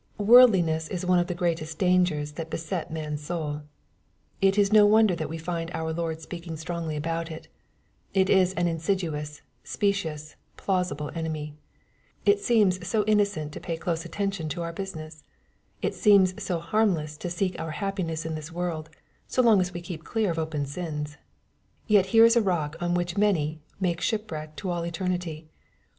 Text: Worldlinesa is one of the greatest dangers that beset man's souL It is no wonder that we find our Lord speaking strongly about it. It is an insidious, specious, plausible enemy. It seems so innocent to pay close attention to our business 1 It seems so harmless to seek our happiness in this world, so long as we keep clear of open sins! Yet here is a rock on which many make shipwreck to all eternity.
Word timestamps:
Worldlinesa 0.19 0.89
is 0.89 1.05
one 1.05 1.19
of 1.19 1.27
the 1.27 1.35
greatest 1.35 1.77
dangers 1.77 2.31
that 2.31 2.49
beset 2.49 2.89
man's 2.89 3.21
souL 3.23 3.61
It 4.41 4.57
is 4.57 4.73
no 4.73 4.83
wonder 4.87 5.15
that 5.15 5.29
we 5.29 5.37
find 5.37 5.69
our 5.75 5.93
Lord 5.93 6.21
speaking 6.21 6.57
strongly 6.57 6.95
about 6.95 7.29
it. 7.29 7.47
It 8.11 8.27
is 8.27 8.53
an 8.55 8.67
insidious, 8.67 9.43
specious, 9.63 10.37
plausible 10.57 11.11
enemy. 11.13 11.53
It 12.25 12.39
seems 12.39 12.87
so 12.87 13.03
innocent 13.05 13.51
to 13.51 13.59
pay 13.59 13.77
close 13.77 14.03
attention 14.03 14.49
to 14.49 14.63
our 14.63 14.73
business 14.73 15.23
1 15.81 15.91
It 15.91 15.93
seems 15.93 16.41
so 16.43 16.57
harmless 16.57 17.15
to 17.17 17.29
seek 17.29 17.59
our 17.61 17.69
happiness 17.69 18.25
in 18.25 18.33
this 18.33 18.51
world, 18.51 18.89
so 19.27 19.43
long 19.43 19.61
as 19.61 19.71
we 19.71 19.81
keep 19.81 20.03
clear 20.03 20.31
of 20.31 20.39
open 20.39 20.65
sins! 20.65 21.17
Yet 21.85 22.07
here 22.07 22.25
is 22.25 22.35
a 22.35 22.41
rock 22.41 22.75
on 22.81 22.95
which 22.95 23.19
many 23.19 23.61
make 23.79 24.01
shipwreck 24.01 24.55
to 24.55 24.71
all 24.71 24.83
eternity. 24.83 25.47